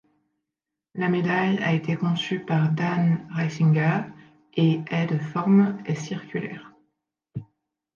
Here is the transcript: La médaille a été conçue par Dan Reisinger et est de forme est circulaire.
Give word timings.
La 0.95 1.09
médaille 1.09 1.59
a 1.61 1.73
été 1.73 1.95
conçue 1.95 2.39
par 2.39 2.71
Dan 2.71 3.23
Reisinger 3.35 4.01
et 4.55 4.81
est 4.89 5.05
de 5.05 5.19
forme 5.19 5.77
est 5.85 5.93
circulaire. 5.93 6.71